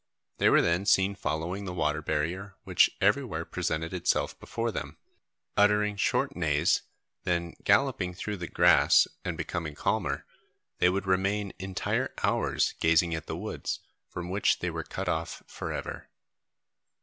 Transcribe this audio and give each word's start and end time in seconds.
They 0.39 0.49
were 0.49 0.63
then 0.63 0.87
seen 0.87 1.13
following 1.13 1.65
the 1.65 1.73
water 1.73 2.01
barrier 2.01 2.55
which 2.63 2.89
everywhere 2.99 3.45
presented 3.45 3.93
itself 3.93 4.39
before 4.39 4.71
them, 4.71 4.97
uttering 5.55 5.95
short 5.95 6.35
neighs, 6.35 6.81
then 7.23 7.53
galloping 7.63 8.15
through 8.15 8.37
the 8.37 8.47
grass, 8.47 9.07
and 9.23 9.37
becoming 9.37 9.75
calmer, 9.75 10.25
they 10.79 10.89
would 10.89 11.05
remain 11.05 11.53
entire 11.59 12.15
hours 12.23 12.73
gazing 12.79 13.13
at 13.13 13.27
the 13.27 13.37
woods, 13.37 13.79
from 14.09 14.27
which 14.31 14.57
they 14.57 14.71
were 14.71 14.83
cut 14.83 15.07
off 15.07 15.43
for 15.45 15.71
ever! 15.71 16.09